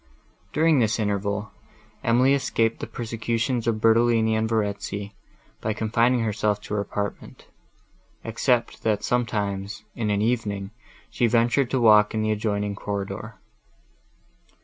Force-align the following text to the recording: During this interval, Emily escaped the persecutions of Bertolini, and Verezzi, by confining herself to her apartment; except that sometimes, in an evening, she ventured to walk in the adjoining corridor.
During 0.51 0.79
this 0.79 0.97
interval, 0.97 1.51
Emily 2.03 2.33
escaped 2.33 2.79
the 2.79 2.87
persecutions 2.87 3.67
of 3.67 3.79
Bertolini, 3.79 4.33
and 4.35 4.49
Verezzi, 4.49 5.13
by 5.61 5.73
confining 5.73 6.21
herself 6.21 6.59
to 6.61 6.73
her 6.73 6.81
apartment; 6.81 7.45
except 8.23 8.81
that 8.81 9.03
sometimes, 9.03 9.83
in 9.93 10.09
an 10.09 10.23
evening, 10.23 10.71
she 11.11 11.27
ventured 11.27 11.69
to 11.69 11.79
walk 11.79 12.15
in 12.15 12.23
the 12.23 12.31
adjoining 12.31 12.73
corridor. 12.73 13.35